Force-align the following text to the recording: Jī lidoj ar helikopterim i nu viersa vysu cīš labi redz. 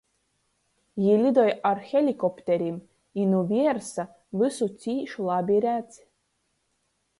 Jī 1.01 1.17
lidoj 1.23 1.45
ar 1.71 1.81
helikopterim 1.89 2.79
i 3.23 3.27
nu 3.35 3.43
viersa 3.53 4.07
vysu 4.43 4.71
cīš 4.87 5.15
labi 5.31 5.63
redz. 5.69 6.03